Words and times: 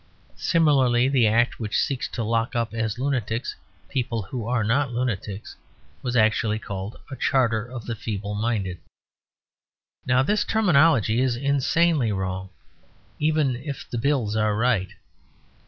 Similarly 0.37 1.09
the 1.09 1.27
Act 1.27 1.59
which 1.59 1.77
seeks 1.77 2.07
to 2.07 2.23
lock 2.23 2.55
up 2.55 2.73
as 2.73 2.97
lunatics 2.97 3.55
people 3.87 4.23
who 4.23 4.47
are 4.47 4.63
not 4.63 4.91
lunatics 4.91 5.55
was 6.01 6.15
actually 6.15 6.57
called 6.57 6.97
a 7.11 7.15
"charter" 7.15 7.67
of 7.67 7.85
the 7.85 7.93
feeble 7.95 8.33
minded. 8.33 8.79
Now 10.07 10.23
this 10.23 10.43
terminology 10.43 11.21
is 11.21 11.35
insanely 11.35 12.11
wrong, 12.11 12.49
even 13.19 13.55
if 13.57 13.87
the 13.87 13.99
Bills 13.99 14.35
are 14.35 14.55
right. 14.55 14.89